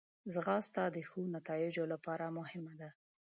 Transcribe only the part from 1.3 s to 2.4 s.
نتایجو لپاره